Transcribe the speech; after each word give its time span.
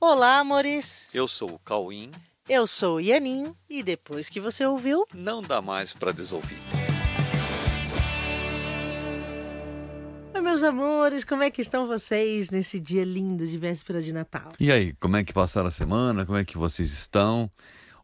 Olá, 0.00 0.38
amores. 0.38 1.08
Eu 1.12 1.26
sou 1.26 1.54
o 1.54 1.58
Cauim. 1.58 2.10
Eu 2.48 2.66
sou 2.66 2.96
o 2.96 3.00
Yanin 3.00 3.52
e 3.68 3.82
depois 3.82 4.28
que 4.30 4.40
você 4.40 4.64
ouviu, 4.64 5.04
Não 5.12 5.42
dá 5.42 5.60
mais 5.60 5.92
para 5.92 6.12
desouvir. 6.12 6.56
Oi, 10.34 10.40
meus 10.40 10.62
amores, 10.62 11.24
como 11.24 11.42
é 11.42 11.50
que 11.50 11.60
estão 11.60 11.86
vocês 11.86 12.48
nesse 12.50 12.78
dia 12.78 13.04
lindo 13.04 13.46
de 13.46 13.58
véspera 13.58 14.00
de 14.00 14.12
Natal? 14.12 14.52
E 14.58 14.70
aí, 14.70 14.94
como 14.94 15.16
é 15.16 15.24
que 15.24 15.32
passaram 15.32 15.66
a 15.68 15.72
semana? 15.72 16.24
Como 16.24 16.38
é 16.38 16.44
que 16.44 16.56
vocês 16.56 16.92
estão? 16.92 17.50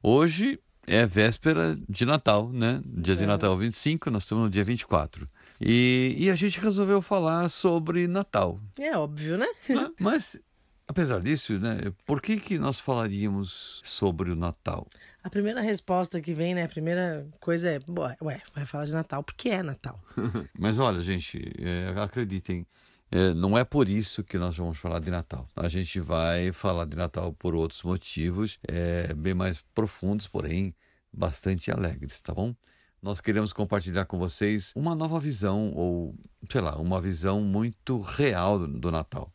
Hoje 0.02 0.58
é 0.86 1.06
véspera 1.06 1.78
de 1.88 2.04
Natal, 2.04 2.50
né? 2.52 2.82
Dia 2.84 3.16
de 3.16 3.22
É. 3.22 3.26
Natal 3.26 3.56
25, 3.56 4.10
nós 4.10 4.24
estamos 4.24 4.44
no 4.44 4.50
dia 4.50 4.64
24. 4.64 5.28
E, 5.60 6.16
e 6.18 6.28
a 6.28 6.34
gente 6.34 6.58
resolveu 6.60 7.00
falar 7.00 7.48
sobre 7.48 8.06
Natal. 8.08 8.58
É 8.78 8.96
óbvio, 8.98 9.38
né? 9.38 9.46
né? 9.68 9.90
Mas, 9.98 10.38
apesar 10.86 11.20
disso, 11.20 11.58
né? 11.58 11.78
Por 12.06 12.20
que, 12.20 12.36
que 12.38 12.58
nós 12.58 12.78
falaríamos 12.80 13.80
sobre 13.84 14.30
o 14.30 14.36
Natal? 14.36 14.86
A 15.22 15.30
primeira 15.30 15.60
resposta 15.60 16.20
que 16.20 16.32
vem, 16.32 16.54
né? 16.54 16.64
A 16.64 16.68
primeira 16.68 17.26
coisa 17.40 17.70
é, 17.70 17.80
"Ué, 18.22 18.42
vai 18.54 18.66
falar 18.66 18.84
de 18.84 18.92
Natal 18.92 19.22
porque 19.22 19.48
é 19.48 19.62
Natal. 19.62 20.00
Mas 20.58 20.78
olha, 20.78 21.00
gente, 21.00 21.40
é, 21.58 21.88
acreditem, 22.00 22.66
é, 23.10 23.32
não 23.34 23.56
é 23.56 23.64
por 23.64 23.88
isso 23.88 24.22
que 24.22 24.36
nós 24.38 24.56
vamos 24.56 24.78
falar 24.78 24.98
de 25.00 25.10
Natal. 25.10 25.48
A 25.56 25.68
gente 25.68 26.00
vai 26.00 26.52
falar 26.52 26.84
de 26.84 26.96
Natal 26.96 27.32
por 27.32 27.54
outros 27.54 27.82
motivos, 27.82 28.58
é, 28.68 29.12
bem 29.14 29.34
mais 29.34 29.62
profundos, 29.74 30.26
porém 30.26 30.74
bastante 31.12 31.70
alegres, 31.70 32.20
tá 32.20 32.34
bom? 32.34 32.54
Nós 33.00 33.20
queremos 33.20 33.52
compartilhar 33.52 34.06
com 34.06 34.18
vocês 34.18 34.72
uma 34.74 34.94
nova 34.94 35.20
visão, 35.20 35.72
ou 35.74 36.14
sei 36.50 36.60
lá, 36.60 36.76
uma 36.76 37.00
visão 37.00 37.42
muito 37.42 38.00
real 38.00 38.58
do, 38.58 38.66
do 38.66 38.90
Natal. 38.90 39.30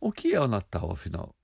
O 0.00 0.12
que 0.12 0.34
é 0.34 0.40
o 0.40 0.48
Natal, 0.48 0.92
afinal? 0.92 1.34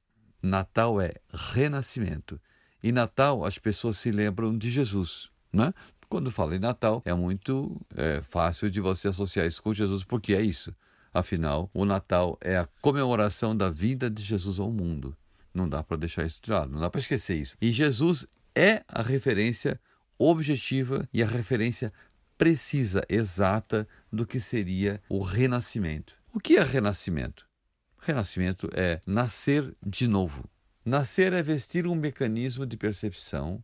Natal 0.42 1.00
é 1.00 1.14
renascimento. 1.32 2.40
E 2.82 2.90
Natal, 2.90 3.44
as 3.44 3.58
pessoas 3.58 3.98
se 3.98 4.10
lembram 4.10 4.56
de 4.56 4.70
Jesus, 4.70 5.30
né? 5.52 5.72
Quando 6.08 6.30
fala 6.30 6.54
em 6.54 6.58
Natal, 6.58 7.00
é 7.04 7.14
muito 7.14 7.80
é, 7.96 8.20
fácil 8.22 8.70
de 8.70 8.80
você 8.80 9.08
associar 9.08 9.46
isso 9.46 9.62
com 9.62 9.72
Jesus, 9.72 10.04
porque 10.04 10.34
é 10.34 10.42
isso. 10.42 10.74
Afinal, 11.14 11.70
o 11.72 11.84
Natal 11.84 12.36
é 12.40 12.56
a 12.56 12.68
comemoração 12.80 13.56
da 13.56 13.70
vinda 13.70 14.10
de 14.10 14.22
Jesus 14.22 14.58
ao 14.58 14.70
mundo. 14.70 15.16
Não 15.54 15.68
dá 15.68 15.82
para 15.82 15.96
deixar 15.96 16.26
isso 16.26 16.40
de 16.42 16.50
lado, 16.50 16.72
não 16.72 16.80
dá 16.80 16.90
para 16.90 17.00
esquecer 17.00 17.36
isso. 17.36 17.56
E 17.60 17.70
Jesus 17.70 18.26
é 18.54 18.82
a 18.88 19.02
referência 19.02 19.80
objetiva 20.18 21.08
e 21.12 21.22
a 21.22 21.26
referência 21.26 21.92
precisa, 22.36 23.02
exata 23.08 23.86
do 24.12 24.26
que 24.26 24.40
seria 24.40 25.00
o 25.08 25.20
renascimento. 25.20 26.16
O 26.32 26.40
que 26.40 26.56
é 26.56 26.62
renascimento? 26.62 27.46
Renascimento 28.04 28.68
é 28.74 29.00
nascer 29.06 29.76
de 29.80 30.08
novo. 30.08 30.50
Nascer 30.84 31.32
é 31.32 31.40
vestir 31.40 31.86
um 31.86 31.94
mecanismo 31.94 32.66
de 32.66 32.76
percepção 32.76 33.62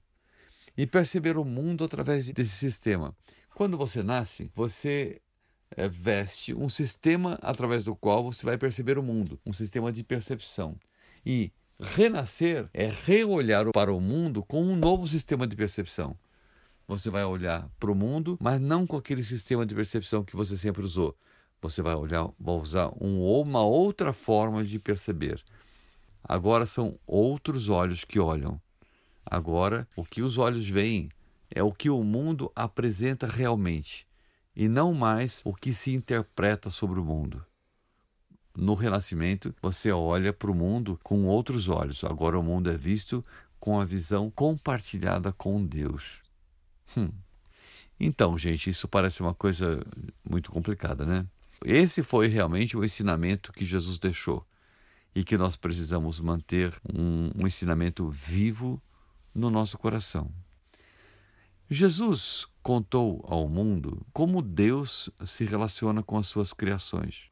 e 0.76 0.86
perceber 0.86 1.36
o 1.36 1.44
mundo 1.44 1.82
através 1.82 2.30
desse 2.30 2.54
sistema. 2.54 3.16
Quando 3.52 3.76
você 3.76 4.00
nasce, 4.00 4.48
você 4.54 5.20
eh, 5.72 5.88
veste 5.88 6.54
um 6.54 6.68
sistema 6.68 7.36
através 7.42 7.82
do 7.82 7.96
qual 7.96 8.22
você 8.22 8.46
vai 8.46 8.56
perceber 8.56 8.96
o 8.96 9.02
mundo, 9.02 9.40
um 9.44 9.52
sistema 9.52 9.90
de 9.90 10.04
percepção. 10.04 10.76
E 11.26 11.50
renascer 11.80 12.70
é 12.72 12.86
reolhar 12.86 13.68
para 13.72 13.92
o 13.92 14.00
mundo 14.00 14.44
com 14.44 14.62
um 14.62 14.76
novo 14.76 15.08
sistema 15.08 15.48
de 15.48 15.56
percepção. 15.56 16.16
Você 16.86 17.10
vai 17.10 17.24
olhar 17.24 17.68
para 17.80 17.90
o 17.90 17.94
mundo, 17.94 18.38
mas 18.40 18.60
não 18.60 18.86
com 18.86 18.96
aquele 18.96 19.24
sistema 19.24 19.66
de 19.66 19.74
percepção 19.74 20.22
que 20.22 20.36
você 20.36 20.56
sempre 20.56 20.84
usou. 20.84 21.16
Você 21.60 21.82
vai 21.82 21.94
olhar, 21.94 22.28
vai 22.38 22.54
usar 22.54 22.92
um, 23.00 23.20
uma 23.22 23.62
outra 23.62 24.12
forma 24.12 24.64
de 24.64 24.78
perceber. 24.78 25.42
Agora 26.22 26.66
são 26.66 26.98
outros 27.06 27.68
olhos 27.68 28.04
que 28.04 28.18
olham. 28.18 28.60
Agora, 29.24 29.86
o 29.96 30.04
que 30.04 30.22
os 30.22 30.38
olhos 30.38 30.68
veem 30.68 31.10
é 31.50 31.62
o 31.62 31.72
que 31.72 31.90
o 31.90 32.02
mundo 32.02 32.52
apresenta 32.54 33.26
realmente, 33.26 34.06
e 34.54 34.68
não 34.68 34.94
mais 34.94 35.42
o 35.44 35.54
que 35.54 35.72
se 35.72 35.92
interpreta 35.92 36.70
sobre 36.70 37.00
o 37.00 37.04
mundo. 37.04 37.44
No 38.56 38.74
Renascimento, 38.74 39.54
você 39.62 39.92
olha 39.92 40.32
para 40.32 40.50
o 40.50 40.54
mundo 40.54 40.98
com 41.02 41.26
outros 41.26 41.68
olhos. 41.68 42.02
Agora 42.02 42.38
o 42.38 42.42
mundo 42.42 42.70
é 42.70 42.76
visto 42.76 43.24
com 43.60 43.80
a 43.80 43.84
visão 43.84 44.30
compartilhada 44.30 45.32
com 45.32 45.64
Deus. 45.64 46.22
Hum. 46.96 47.10
Então, 48.00 48.36
gente, 48.36 48.70
isso 48.70 48.88
parece 48.88 49.20
uma 49.20 49.34
coisa 49.34 49.80
muito 50.28 50.50
complicada, 50.50 51.06
né? 51.06 51.26
Esse 51.64 52.02
foi 52.02 52.28
realmente 52.28 52.76
o 52.76 52.84
ensinamento 52.84 53.52
que 53.52 53.64
Jesus 53.64 53.98
deixou 53.98 54.46
e 55.14 55.24
que 55.24 55.36
nós 55.36 55.56
precisamos 55.56 56.20
manter 56.20 56.74
um, 56.92 57.30
um 57.34 57.46
ensinamento 57.46 58.08
vivo 58.08 58.80
no 59.34 59.50
nosso 59.50 59.76
coração. 59.76 60.30
Jesus 61.70 62.46
contou 62.62 63.24
ao 63.28 63.48
mundo 63.48 64.06
como 64.12 64.40
Deus 64.40 65.10
se 65.26 65.44
relaciona 65.44 66.02
com 66.02 66.16
as 66.16 66.26
suas 66.26 66.52
criações 66.52 67.30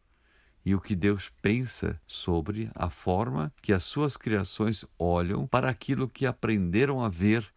e 0.66 0.74
o 0.74 0.80
que 0.80 0.96
Deus 0.96 1.30
pensa 1.40 1.98
sobre 2.08 2.68
a 2.74 2.90
forma 2.90 3.54
que 3.62 3.72
as 3.72 3.84
suas 3.84 4.16
criações 4.16 4.84
olham 4.98 5.46
para 5.46 5.70
aquilo 5.70 6.08
que 6.08 6.26
aprenderam 6.26 7.04
a 7.04 7.08
ver, 7.08 7.48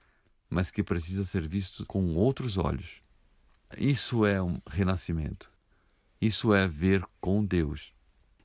mas 0.47 0.69
que 0.69 0.83
precisa 0.83 1.23
ser 1.23 1.47
visto 1.49 1.83
com 1.87 2.13
outros 2.13 2.55
olhos. 2.55 3.01
Isso 3.75 4.25
é 4.27 4.39
um 4.39 4.61
renascimento. 4.69 5.51
Isso 6.21 6.53
é 6.53 6.67
ver 6.67 7.03
com 7.21 7.43
Deus. 7.43 7.93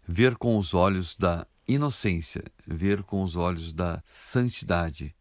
Ver 0.07 0.37
com 0.37 0.59
os 0.59 0.75
olhos 0.75 1.17
da 1.17 1.47
inocência, 1.67 2.45
ver 2.67 3.03
com 3.03 3.23
os 3.23 3.37
olhos 3.37 3.73
da 3.73 4.03
santidade, 4.07 5.15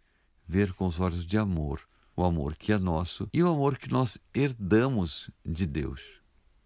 ver 0.47 0.73
com 0.73 0.87
os 0.87 0.99
olhos 0.99 1.25
de 1.25 1.37
amor, 1.37 1.87
o 2.15 2.23
amor 2.23 2.55
que 2.55 2.71
é 2.71 2.77
nosso 2.77 3.27
e 3.33 3.41
o 3.41 3.49
amor 3.49 3.77
que 3.77 3.89
nós 3.89 4.17
herdamos 4.33 5.29
de 5.45 5.65
Deus. 5.65 6.21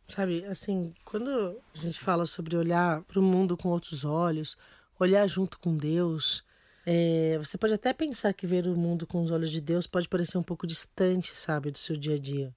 Sabe, 0.10 0.46
assim, 0.46 0.94
quando 1.06 1.62
a 1.76 1.78
gente 1.78 2.00
fala 2.00 2.26
sobre 2.26 2.56
olhar 2.56 3.02
para 3.04 3.20
o 3.20 3.24
mundo 3.24 3.58
com 3.58 3.70
outros 3.70 4.06
olhos, 4.06 4.58
olhar 5.00 5.28
junto 5.28 5.60
com 5.60 5.76
Deus, 5.76 6.44
é, 6.86 7.38
você 7.38 7.58
pode 7.58 7.74
até 7.74 7.94
pensar 7.94 8.34
que 8.34 8.48
ver 8.48 8.68
o 8.68 8.76
mundo 8.76 9.06
com 9.06 9.22
os 9.22 9.32
olhos 9.32 9.52
de 9.52 9.60
Deus 9.60 9.86
pode 9.86 10.08
parecer 10.08 10.38
um 10.38 10.44
pouco 10.44 10.66
distante, 10.66 11.36
sabe, 11.36 11.72
do 11.72 11.78
seu 11.78 11.98
dia 11.98 12.16
a 12.16 12.20
dia. 12.20 12.56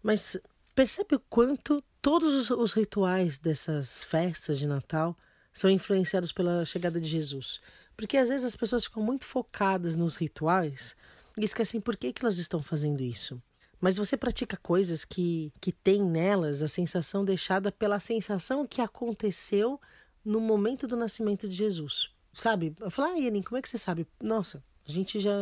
Mas 0.00 0.38
percebe 0.76 1.14
o 1.14 1.20
quanto 1.20 1.82
todos 2.02 2.34
os, 2.34 2.50
os 2.50 2.72
rituais 2.74 3.38
dessas 3.38 4.04
festas 4.04 4.58
de 4.58 4.68
Natal 4.68 5.16
são 5.50 5.70
influenciados 5.70 6.32
pela 6.32 6.66
chegada 6.66 7.00
de 7.00 7.08
Jesus. 7.08 7.62
Porque 7.96 8.18
às 8.18 8.28
vezes 8.28 8.44
as 8.44 8.54
pessoas 8.54 8.84
ficam 8.84 9.02
muito 9.02 9.24
focadas 9.24 9.96
nos 9.96 10.16
rituais 10.16 10.94
e 11.38 11.44
esquecem 11.44 11.80
por 11.80 11.96
que, 11.96 12.12
que 12.12 12.22
elas 12.22 12.36
estão 12.36 12.62
fazendo 12.62 13.02
isso. 13.02 13.42
Mas 13.80 13.96
você 13.96 14.18
pratica 14.18 14.58
coisas 14.58 15.02
que, 15.02 15.50
que 15.62 15.72
tem 15.72 16.02
nelas 16.02 16.62
a 16.62 16.68
sensação 16.68 17.24
deixada 17.24 17.72
pela 17.72 17.98
sensação 17.98 18.66
que 18.66 18.82
aconteceu 18.82 19.80
no 20.22 20.40
momento 20.40 20.86
do 20.86 20.96
nascimento 20.96 21.48
de 21.48 21.54
Jesus. 21.54 22.10
Sabe? 22.34 22.76
Eu 22.80 22.90
falo, 22.90 23.14
ah, 23.14 23.18
Yanin, 23.18 23.42
como 23.42 23.56
é 23.56 23.62
que 23.62 23.68
você 23.68 23.78
sabe? 23.78 24.06
Nossa, 24.20 24.62
a 24.86 24.92
gente 24.92 25.18
já 25.20 25.32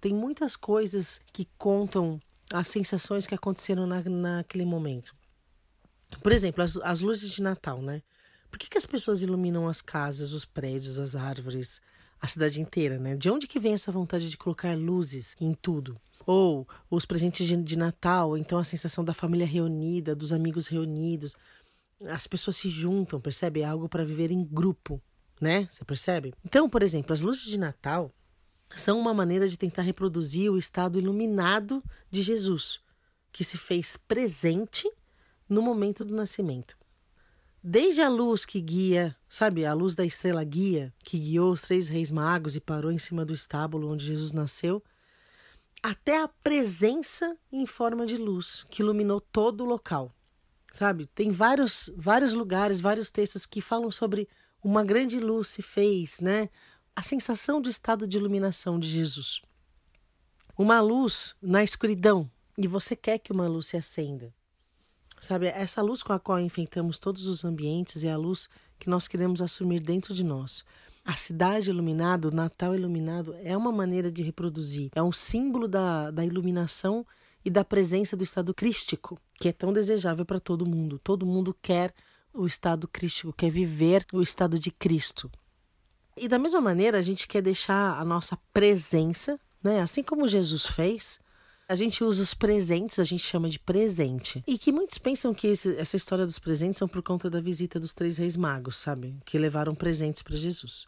tem 0.00 0.12
muitas 0.12 0.56
coisas 0.56 1.20
que 1.32 1.48
contam 1.56 2.20
as 2.52 2.68
sensações 2.68 3.26
que 3.26 3.34
aconteceram 3.34 3.86
na, 3.86 4.02
naquele 4.02 4.64
momento. 4.64 5.14
Por 6.22 6.32
exemplo, 6.32 6.62
as, 6.62 6.76
as 6.78 7.00
luzes 7.00 7.30
de 7.30 7.42
Natal, 7.42 7.80
né? 7.80 8.02
Por 8.50 8.58
que, 8.58 8.68
que 8.68 8.78
as 8.78 8.86
pessoas 8.86 9.22
iluminam 9.22 9.68
as 9.68 9.80
casas, 9.80 10.32
os 10.32 10.44
prédios, 10.44 10.98
as 10.98 11.14
árvores, 11.14 11.80
a 12.20 12.26
cidade 12.26 12.60
inteira, 12.60 12.98
né? 12.98 13.16
De 13.16 13.30
onde 13.30 13.46
que 13.46 13.60
vem 13.60 13.74
essa 13.74 13.92
vontade 13.92 14.28
de 14.28 14.36
colocar 14.36 14.76
luzes 14.76 15.36
em 15.40 15.54
tudo? 15.54 15.96
Ou 16.26 16.68
os 16.90 17.06
presentes 17.06 17.46
de, 17.46 17.56
de 17.56 17.78
Natal, 17.78 18.36
então 18.36 18.58
a 18.58 18.64
sensação 18.64 19.04
da 19.04 19.14
família 19.14 19.46
reunida, 19.46 20.14
dos 20.14 20.32
amigos 20.32 20.66
reunidos. 20.66 21.36
As 22.08 22.26
pessoas 22.26 22.56
se 22.56 22.68
juntam, 22.68 23.20
percebe? 23.20 23.60
É 23.60 23.64
algo 23.64 23.88
para 23.88 24.04
viver 24.04 24.30
em 24.32 24.44
grupo, 24.44 25.00
né? 25.40 25.66
Você 25.70 25.84
percebe? 25.84 26.34
Então, 26.44 26.68
por 26.68 26.82
exemplo, 26.82 27.12
as 27.12 27.20
luzes 27.20 27.44
de 27.44 27.58
Natal 27.58 28.12
são 28.74 28.98
uma 28.98 29.12
maneira 29.12 29.48
de 29.48 29.58
tentar 29.58 29.82
reproduzir 29.82 30.50
o 30.50 30.58
estado 30.58 30.98
iluminado 30.98 31.82
de 32.10 32.22
Jesus, 32.22 32.80
que 33.32 33.42
se 33.42 33.58
fez 33.58 33.96
presente 33.96 34.90
no 35.48 35.60
momento 35.60 36.04
do 36.04 36.14
nascimento. 36.14 36.78
Desde 37.62 38.00
a 38.00 38.08
luz 38.08 38.46
que 38.46 38.60
guia, 38.60 39.14
sabe, 39.28 39.66
a 39.66 39.74
luz 39.74 39.94
da 39.94 40.04
estrela 40.04 40.42
guia, 40.42 40.94
que 41.00 41.18
guiou 41.18 41.52
os 41.52 41.62
três 41.62 41.88
reis 41.88 42.10
magos 42.10 42.56
e 42.56 42.60
parou 42.60 42.90
em 42.90 42.96
cima 42.96 43.24
do 43.24 43.34
estábulo 43.34 43.90
onde 43.90 44.06
Jesus 44.06 44.32
nasceu, 44.32 44.82
até 45.82 46.22
a 46.22 46.28
presença 46.28 47.36
em 47.52 47.66
forma 47.66 48.06
de 48.06 48.16
luz 48.16 48.64
que 48.70 48.82
iluminou 48.82 49.20
todo 49.20 49.62
o 49.62 49.66
local. 49.66 50.14
Sabe? 50.72 51.06
Tem 51.06 51.30
vários 51.30 51.90
vários 51.96 52.32
lugares, 52.32 52.80
vários 52.80 53.10
textos 53.10 53.44
que 53.44 53.60
falam 53.60 53.90
sobre 53.90 54.28
uma 54.62 54.84
grande 54.84 55.18
luz 55.18 55.48
se 55.48 55.62
fez, 55.62 56.20
né? 56.20 56.48
A 56.94 57.02
sensação 57.02 57.60
do 57.60 57.70
estado 57.70 58.06
de 58.06 58.18
iluminação 58.18 58.78
de 58.78 58.88
Jesus. 58.88 59.40
Uma 60.56 60.80
luz 60.80 61.34
na 61.40 61.62
escuridão, 61.62 62.30
e 62.58 62.66
você 62.66 62.94
quer 62.94 63.18
que 63.18 63.32
uma 63.32 63.46
luz 63.48 63.68
se 63.68 63.76
acenda. 63.76 64.34
Sabe, 65.20 65.46
essa 65.46 65.82
luz 65.82 66.02
com 66.02 66.12
a 66.12 66.18
qual 66.18 66.40
enfeitamos 66.40 66.98
todos 66.98 67.26
os 67.26 67.44
ambientes 67.44 68.04
é 68.04 68.10
a 68.10 68.16
luz 68.16 68.48
que 68.78 68.88
nós 68.88 69.06
queremos 69.06 69.40
assumir 69.40 69.80
dentro 69.80 70.14
de 70.14 70.24
nós. 70.24 70.64
A 71.04 71.14
cidade 71.14 71.70
iluminada, 71.70 72.28
o 72.28 72.30
Natal 72.30 72.74
iluminado, 72.74 73.34
é 73.42 73.56
uma 73.56 73.72
maneira 73.72 74.10
de 74.10 74.22
reproduzir, 74.22 74.90
é 74.94 75.02
um 75.02 75.12
símbolo 75.12 75.66
da, 75.68 76.10
da 76.10 76.24
iluminação 76.24 77.06
e 77.44 77.50
da 77.50 77.64
presença 77.64 78.16
do 78.16 78.24
estado 78.24 78.52
crístico, 78.52 79.18
que 79.34 79.48
é 79.48 79.52
tão 79.52 79.72
desejável 79.72 80.26
para 80.26 80.40
todo 80.40 80.66
mundo. 80.66 80.98
Todo 80.98 81.24
mundo 81.24 81.56
quer 81.62 81.94
o 82.32 82.46
estado 82.46 82.86
crístico, 82.86 83.32
quer 83.32 83.50
viver 83.50 84.06
o 84.12 84.20
estado 84.20 84.58
de 84.58 84.70
Cristo. 84.70 85.30
E 86.22 86.28
da 86.28 86.38
mesma 86.38 86.60
maneira, 86.60 86.98
a 86.98 87.02
gente 87.02 87.26
quer 87.26 87.40
deixar 87.40 87.98
a 87.98 88.04
nossa 88.04 88.36
presença, 88.52 89.40
né? 89.64 89.80
assim 89.80 90.02
como 90.02 90.28
Jesus 90.28 90.66
fez, 90.66 91.18
a 91.66 91.74
gente 91.74 92.04
usa 92.04 92.22
os 92.22 92.34
presentes, 92.34 92.98
a 92.98 93.04
gente 93.04 93.24
chama 93.24 93.48
de 93.48 93.58
presente. 93.58 94.44
E 94.46 94.58
que 94.58 94.70
muitos 94.70 94.98
pensam 94.98 95.32
que 95.32 95.46
esse, 95.46 95.74
essa 95.76 95.96
história 95.96 96.26
dos 96.26 96.38
presentes 96.38 96.76
são 96.76 96.86
por 96.86 97.02
conta 97.02 97.30
da 97.30 97.40
visita 97.40 97.80
dos 97.80 97.94
três 97.94 98.18
reis 98.18 98.36
magos, 98.36 98.76
sabe? 98.76 99.16
Que 99.24 99.38
levaram 99.38 99.74
presentes 99.74 100.20
para 100.20 100.36
Jesus. 100.36 100.86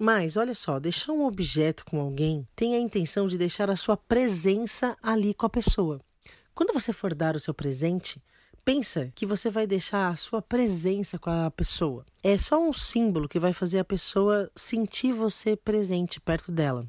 Mas, 0.00 0.38
olha 0.38 0.54
só, 0.54 0.80
deixar 0.80 1.12
um 1.12 1.26
objeto 1.26 1.84
com 1.84 2.00
alguém 2.00 2.48
tem 2.56 2.74
a 2.74 2.78
intenção 2.78 3.28
de 3.28 3.36
deixar 3.36 3.68
a 3.68 3.76
sua 3.76 3.94
presença 3.94 4.96
ali 5.02 5.34
com 5.34 5.44
a 5.44 5.50
pessoa. 5.50 6.00
Quando 6.54 6.72
você 6.72 6.94
for 6.94 7.14
dar 7.14 7.36
o 7.36 7.40
seu 7.40 7.52
presente, 7.52 8.22
pensa 8.72 9.10
que 9.16 9.26
você 9.26 9.50
vai 9.50 9.66
deixar 9.66 10.10
a 10.10 10.16
sua 10.16 10.40
presença 10.40 11.18
com 11.18 11.28
a 11.28 11.50
pessoa. 11.50 12.06
É 12.22 12.38
só 12.38 12.56
um 12.62 12.72
símbolo 12.72 13.28
que 13.28 13.40
vai 13.40 13.52
fazer 13.52 13.80
a 13.80 13.84
pessoa 13.84 14.48
sentir 14.54 15.12
você 15.12 15.56
presente 15.56 16.20
perto 16.20 16.52
dela. 16.52 16.88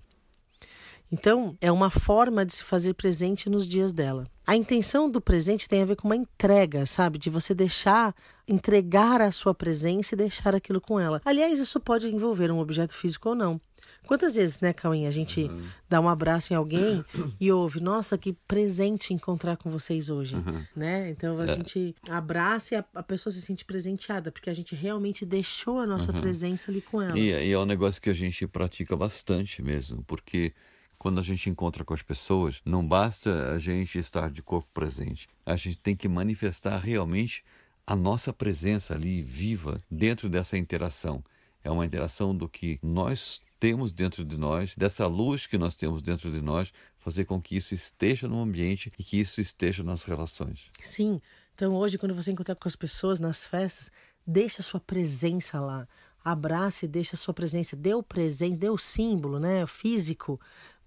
Então, 1.11 1.57
é 1.59 1.71
uma 1.71 1.89
forma 1.89 2.45
de 2.45 2.53
se 2.53 2.63
fazer 2.63 2.93
presente 2.93 3.49
nos 3.49 3.67
dias 3.67 3.91
dela. 3.91 4.27
A 4.45 4.55
intenção 4.55 5.09
do 5.09 5.19
presente 5.19 5.67
tem 5.67 5.81
a 5.81 5.85
ver 5.85 5.95
com 5.95 6.07
uma 6.07 6.15
entrega, 6.15 6.85
sabe? 6.85 7.17
De 7.17 7.31
você 7.31 7.55
deixar, 7.55 8.13
entregar 8.47 9.19
a 9.19 9.31
sua 9.31 9.55
presença 9.55 10.13
e 10.13 10.17
deixar 10.17 10.55
aquilo 10.55 10.79
com 10.79 10.99
ela. 10.99 11.19
Aliás, 11.25 11.59
isso 11.59 11.79
pode 11.79 12.07
envolver 12.07 12.51
um 12.51 12.59
objeto 12.59 12.93
físico 12.93 13.29
ou 13.29 13.35
não. 13.35 13.59
Quantas 14.05 14.35
vezes, 14.35 14.59
né, 14.59 14.73
Cauim, 14.73 15.05
a 15.05 15.11
gente 15.11 15.43
uhum. 15.43 15.67
dá 15.89 16.01
um 16.01 16.09
abraço 16.09 16.53
em 16.53 16.55
alguém 16.55 17.03
e 17.39 17.51
ouve, 17.51 17.81
nossa, 17.81 18.17
que 18.17 18.33
presente 18.47 19.13
encontrar 19.13 19.57
com 19.57 19.69
vocês 19.69 20.09
hoje, 20.09 20.35
uhum. 20.35 20.65
né? 20.75 21.09
Então 21.09 21.39
a 21.39 21.45
é. 21.45 21.55
gente 21.55 21.95
abraça 22.09 22.75
e 22.75 22.77
a, 22.77 22.85
a, 22.95 23.03
pessoa 23.03 23.31
se 23.31 23.41
sente 23.41 23.63
presenteada, 23.63 24.31
porque 24.31 24.49
a 24.49 24.53
gente 24.53 24.75
realmente 24.75 25.25
deixou 25.25 25.79
a 25.79 25.85
nossa 25.85 26.11
uhum. 26.11 26.21
presença 26.21 26.71
ali 26.71 26.81
com 26.81 27.01
ela. 27.01 27.17
E, 27.17 27.29
e 27.29 27.51
é 27.51 27.57
um 27.57 27.65
negócio 27.65 28.01
que 28.01 28.09
a 28.09 28.13
gente 28.13 28.45
pratica 28.47 28.95
bastante 28.95 29.61
mesmo, 29.61 30.03
porque 30.03 30.53
quando 31.01 31.19
a 31.19 31.23
gente 31.23 31.49
encontra 31.49 31.83
com 31.83 31.93
as 31.95 32.03
pessoas, 32.03 32.61
não 32.63 32.85
basta 32.85 33.53
a 33.53 33.57
gente 33.57 33.97
estar 33.97 34.29
de 34.29 34.43
corpo 34.43 34.69
presente. 34.71 35.27
A 35.43 35.55
gente 35.55 35.77
tem 35.79 35.95
que 35.95 36.07
manifestar 36.07 36.77
realmente 36.77 37.43
a 37.87 37.95
nossa 37.95 38.31
presença 38.31 38.93
ali 38.93 39.23
viva 39.23 39.81
dentro 39.89 40.29
dessa 40.29 40.57
interação. 40.57 41.23
É 41.63 41.71
uma 41.71 41.85
interação 41.85 42.35
do 42.35 42.47
que 42.47 42.79
nós 42.83 43.41
temos 43.61 43.93
dentro 43.93 44.25
de 44.25 44.37
nós, 44.37 44.73
dessa 44.75 45.05
luz 45.05 45.45
que 45.45 45.57
nós 45.57 45.75
temos 45.75 46.01
dentro 46.01 46.31
de 46.31 46.41
nós, 46.41 46.73
fazer 46.97 47.25
com 47.25 47.39
que 47.39 47.55
isso 47.55 47.73
esteja 47.73 48.27
no 48.27 48.41
ambiente 48.41 48.91
e 48.97 49.03
que 49.03 49.19
isso 49.19 49.39
esteja 49.39 49.83
nas 49.83 50.03
relações. 50.03 50.69
Sim. 50.79 51.21
Então 51.55 51.75
hoje, 51.75 51.97
quando 51.97 52.15
você 52.15 52.31
encontrar 52.31 52.55
com 52.55 52.67
as 52.67 52.75
pessoas 52.75 53.19
nas 53.19 53.45
festas, 53.45 53.91
deixa 54.25 54.61
a 54.61 54.65
sua 54.65 54.79
presença 54.79 55.59
lá. 55.59 55.87
Abrace 56.23 56.85
e 56.85 56.89
deixa 56.89 57.15
a 57.15 57.17
sua 57.17 57.33
presença. 57.33 57.75
Dê 57.75 57.93
o 57.93 58.03
presente, 58.03 58.57
dê 58.57 58.69
o 58.69 58.77
símbolo, 58.77 59.39
né? 59.39 59.63
O 59.63 59.67
físico 59.67 60.39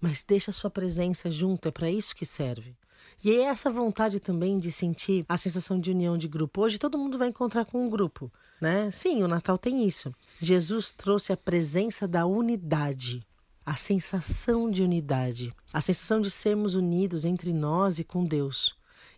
mas 0.05 0.23
deixa 0.23 0.51
a 0.51 0.53
sua 0.53 0.69
presença 0.69 1.31
junto, 1.31 1.67
é 1.67 1.71
para 1.71 1.89
isso 1.89 2.15
que 2.15 2.25
serve. 2.25 2.75
E 3.23 3.31
é 3.31 3.43
essa 3.45 3.71
vontade 3.71 4.19
também 4.19 4.59
de 4.59 4.71
sentir 4.71 5.25
a 5.27 5.37
sensação 5.37 5.79
de 5.79 5.89
união 5.89 6.15
de 6.17 6.27
grupo. 6.27 6.61
Hoje 6.61 6.77
todo 6.77 6.97
mundo 6.97 7.17
vai 7.17 7.29
encontrar 7.29 7.65
com 7.65 7.85
um 7.85 7.89
grupo, 7.89 8.31
né? 8.59 8.89
Sim, 8.91 9.23
o 9.23 9.27
Natal 9.27 9.57
tem 9.57 9.85
isso. 9.87 10.13
Jesus 10.39 10.91
trouxe 10.91 11.33
a 11.33 11.37
presença 11.37 12.07
da 12.07 12.25
unidade, 12.25 13.25
a 13.65 13.75
sensação 13.75 14.69
de 14.69 14.83
unidade, 14.83 15.53
a 15.73 15.81
sensação 15.81 16.21
de 16.21 16.31
sermos 16.31 16.75
unidos 16.75 17.25
entre 17.25 17.51
nós 17.53 17.99
e 17.99 18.03
com 18.03 18.25
Deus. 18.25 18.75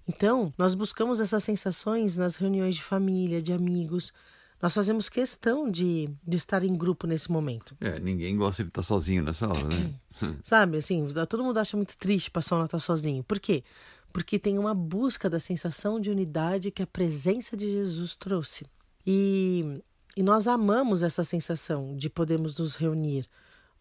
Então, 0.08 0.54
nós 0.58 0.74
buscamos 0.74 1.20
essas 1.20 1.44
sensações 1.44 2.16
nas 2.16 2.38
reuniões 2.38 2.76
de 2.76 2.84
família, 2.84 3.42
de 3.42 3.52
amigos, 3.52 4.14
nós 4.62 4.74
fazemos 4.74 5.08
questão 5.08 5.70
de, 5.70 6.10
de 6.26 6.38
estar 6.38 6.64
em 6.64 6.76
grupo 6.76 7.06
nesse 7.06 7.32
momento. 7.32 7.76
É, 7.80 8.00
ninguém 8.00 8.36
gosta 8.36 8.64
de 8.64 8.70
estar 8.70 8.82
sozinho 8.82 9.22
nessa 9.24 9.48
hora, 9.48 9.68
né? 9.68 9.94
Sabe, 10.42 10.78
assim, 10.78 11.06
todo 11.30 11.44
mundo 11.44 11.60
acha 11.60 11.78
muito 11.78 11.96
triste 11.96 12.32
passar 12.32 12.56
o 12.56 12.60
Natal 12.60 12.80
sozinho. 12.80 13.24
Por 13.24 13.40
quê? 13.40 13.64
Porque 14.12 14.40
tem 14.40 14.58
uma 14.58 14.74
busca 14.74 15.30
da 15.30 15.40
sensação 15.40 16.00
de 16.00 16.10
unidade 16.10 16.72
que 16.72 16.82
a 16.82 16.88
presença 16.88 17.56
de 17.56 17.70
Jesus 17.72 18.16
trouxe. 18.16 18.66
E, 19.10 19.82
e 20.18 20.22
nós 20.22 20.50
amamos 20.50 21.02
essa 21.02 21.24
sensação 21.24 21.96
de 21.96 22.10
podermos 22.10 22.60
nos 22.60 22.76
reunir 22.76 23.26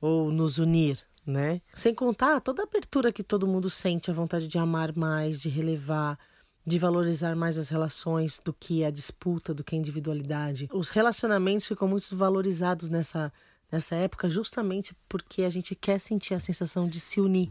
ou 0.00 0.31
nos 0.31 0.58
unir, 0.58 1.05
né? 1.26 1.61
Sem 1.75 1.93
contar 1.93 2.40
toda 2.40 2.62
a 2.62 2.64
abertura 2.64 3.12
que 3.12 3.25
todo 3.25 3.44
mundo 3.44 3.69
sente, 3.69 4.08
a 4.08 4.14
vontade 4.14 4.46
de 4.46 4.56
amar 4.56 4.96
mais, 4.96 5.40
de 5.40 5.49
relevar, 5.49 6.17
de 6.64 6.78
valorizar 6.78 7.34
mais 7.34 7.58
as 7.58 7.69
relações 7.69 8.38
do 8.38 8.52
que 8.52 8.84
a 8.84 8.90
disputa, 8.90 9.52
do 9.52 9.64
que 9.64 9.75
a 9.75 9.78
individualidade. 9.78 10.69
Os 10.73 10.90
relacionamentos 10.90 11.67
ficam 11.67 11.88
muito 11.88 12.17
valorizados 12.17 12.88
nessa, 12.88 13.32
nessa 13.70 13.96
época 13.96 14.31
justamente 14.31 14.94
porque 15.08 15.43
a 15.43 15.50
gente 15.50 15.75
quer 15.75 15.99
sentir 15.99 16.34
a 16.34 16.40
sensação 16.40 16.88
de 16.88 17.00
se 17.00 17.20
unir. 17.20 17.50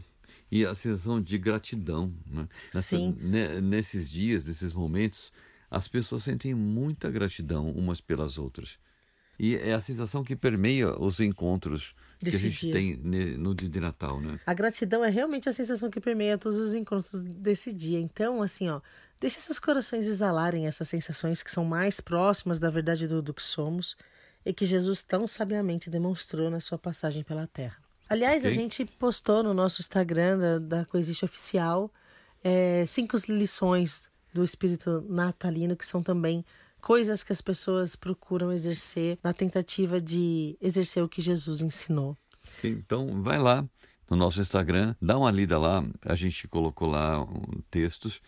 E 0.50 0.64
a 0.64 0.74
sensação 0.74 1.20
de 1.20 1.36
gratidão. 1.36 2.14
Né? 2.26 2.48
Nessa, 2.72 2.88
Sim. 2.88 3.14
Nesses 3.62 4.08
dias, 4.08 4.44
nesses 4.46 4.72
momentos, 4.72 5.30
as 5.70 5.88
pessoas 5.88 6.22
sentem 6.22 6.54
muita 6.54 7.10
gratidão 7.10 7.70
umas 7.70 8.00
pelas 8.00 8.38
outras. 8.38 8.78
E 9.38 9.56
é 9.56 9.74
a 9.74 9.80
sensação 9.80 10.24
que 10.24 10.34
permeia 10.34 10.98
os 10.98 11.20
encontros 11.20 11.94
Desse 12.20 12.38
que 12.38 12.46
a 12.46 12.48
gente 12.48 12.60
dia. 12.60 12.72
tem 12.72 12.96
no 13.36 13.54
dia 13.54 13.68
de 13.68 13.80
Natal, 13.80 14.20
né? 14.20 14.40
A 14.46 14.54
gratidão 14.54 15.04
é 15.04 15.10
realmente 15.10 15.48
a 15.48 15.52
sensação 15.52 15.90
que 15.90 16.00
permeia 16.00 16.38
todos 16.38 16.58
os 16.58 16.74
encontros 16.74 17.22
desse 17.22 17.72
dia. 17.72 18.00
Então, 18.00 18.42
assim, 18.42 18.68
ó, 18.68 18.80
deixe 19.20 19.38
seus 19.40 19.58
corações 19.58 20.06
exalarem 20.06 20.66
essas 20.66 20.88
sensações 20.88 21.42
que 21.42 21.50
são 21.50 21.64
mais 21.64 22.00
próximas 22.00 22.58
da 22.58 22.70
verdade 22.70 23.06
do, 23.06 23.20
do 23.20 23.34
que 23.34 23.42
somos 23.42 23.96
e 24.44 24.54
que 24.54 24.64
Jesus 24.64 25.02
tão 25.02 25.26
sabiamente 25.26 25.90
demonstrou 25.90 26.50
na 26.50 26.60
sua 26.60 26.78
passagem 26.78 27.22
pela 27.22 27.46
Terra. 27.46 27.76
Aliás, 28.08 28.42
okay. 28.42 28.50
a 28.50 28.54
gente 28.54 28.84
postou 28.84 29.42
no 29.42 29.52
nosso 29.52 29.82
Instagram 29.82 30.38
da, 30.38 30.58
da 30.58 30.84
Coexiste 30.86 31.24
Oficial 31.24 31.92
é, 32.42 32.86
cinco 32.86 33.16
lições 33.28 34.08
do 34.36 34.44
espírito 34.44 35.02
natalino 35.08 35.74
que 35.74 35.86
são 35.86 36.02
também 36.02 36.44
coisas 36.80 37.24
que 37.24 37.32
as 37.32 37.40
pessoas 37.40 37.96
procuram 37.96 38.52
exercer 38.52 39.18
na 39.22 39.32
tentativa 39.32 40.00
de 40.00 40.56
exercer 40.60 41.02
o 41.02 41.08
que 41.08 41.22
Jesus 41.22 41.62
ensinou. 41.62 42.16
Então, 42.62 43.22
vai 43.22 43.38
lá 43.38 43.66
no 44.08 44.16
nosso 44.16 44.40
Instagram, 44.40 44.94
dá 45.00 45.18
uma 45.18 45.30
lida 45.30 45.58
lá. 45.58 45.82
A 46.02 46.14
gente 46.14 46.46
colocou 46.46 46.88
lá 46.88 47.22
um, 47.22 47.60
textos 47.70 48.20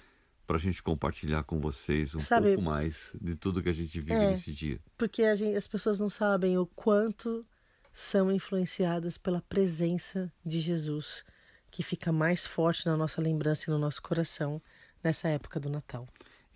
para 0.46 0.56
a 0.56 0.60
gente 0.60 0.82
compartilhar 0.82 1.44
com 1.44 1.60
vocês 1.60 2.14
um 2.14 2.20
Sabe, 2.20 2.48
pouco 2.48 2.62
mais 2.62 3.14
de 3.20 3.36
tudo 3.36 3.62
que 3.62 3.68
a 3.68 3.74
gente 3.74 4.00
vive 4.00 4.14
é, 4.14 4.30
nesse 4.30 4.50
dia. 4.50 4.80
Porque 4.96 5.36
gente, 5.36 5.56
as 5.56 5.68
pessoas 5.68 6.00
não 6.00 6.08
sabem 6.08 6.56
o 6.56 6.66
quanto 6.66 7.46
são 7.92 8.32
influenciadas 8.32 9.18
pela 9.18 9.42
presença 9.42 10.32
de 10.44 10.58
Jesus, 10.58 11.22
que 11.70 11.82
fica 11.82 12.10
mais 12.10 12.46
forte 12.46 12.86
na 12.86 12.96
nossa 12.96 13.20
lembrança 13.20 13.64
e 13.68 13.70
no 13.70 13.78
nosso 13.78 14.00
coração 14.00 14.60
nessa 15.02 15.28
época 15.28 15.58
do 15.60 15.68
Natal. 15.68 16.06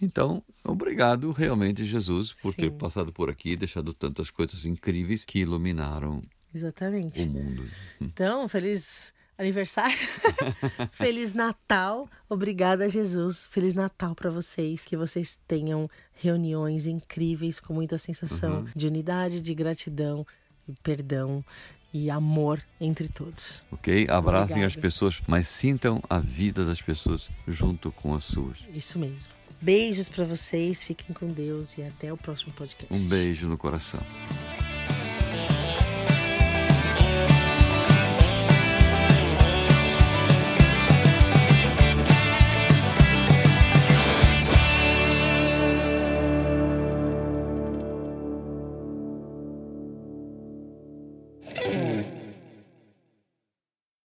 Então, 0.00 0.42
obrigado 0.64 1.30
realmente, 1.30 1.84
Jesus, 1.84 2.32
por 2.32 2.52
Sim. 2.54 2.62
ter 2.62 2.72
passado 2.72 3.12
por 3.12 3.30
aqui 3.30 3.52
e 3.52 3.56
deixado 3.56 3.94
tantas 3.94 4.30
coisas 4.30 4.66
incríveis 4.66 5.24
que 5.24 5.38
iluminaram 5.38 6.20
Exatamente. 6.52 7.22
o 7.22 7.28
mundo. 7.28 7.64
Então, 8.00 8.48
feliz 8.48 9.14
aniversário, 9.38 9.96
feliz 10.90 11.32
Natal, 11.32 12.08
obrigada, 12.28 12.88
Jesus, 12.88 13.46
feliz 13.46 13.74
Natal 13.74 14.14
para 14.14 14.28
vocês, 14.28 14.84
que 14.84 14.96
vocês 14.96 15.38
tenham 15.46 15.88
reuniões 16.12 16.86
incríveis 16.86 17.60
com 17.60 17.72
muita 17.72 17.96
sensação 17.96 18.60
uhum. 18.60 18.68
de 18.74 18.86
unidade, 18.88 19.40
de 19.40 19.54
gratidão, 19.54 20.26
perdão 20.82 21.44
e 21.92 22.10
amor 22.10 22.62
entre 22.80 23.08
todos. 23.08 23.62
Ok? 23.70 24.06
Abracem 24.08 24.62
Obrigada. 24.62 24.66
as 24.66 24.76
pessoas, 24.76 25.20
mas 25.26 25.48
sintam 25.48 26.02
a 26.08 26.18
vida 26.18 26.64
das 26.64 26.80
pessoas 26.80 27.28
junto 27.46 27.92
com 27.92 28.14
as 28.14 28.24
suas. 28.24 28.58
Isso 28.74 28.98
mesmo. 28.98 29.32
Beijos 29.60 30.08
para 30.08 30.24
vocês, 30.24 30.82
fiquem 30.82 31.14
com 31.14 31.28
Deus 31.28 31.78
e 31.78 31.82
até 31.82 32.12
o 32.12 32.16
próximo 32.16 32.52
podcast. 32.52 32.92
Um 32.92 33.08
beijo 33.08 33.46
no 33.46 33.56
coração. 33.56 34.00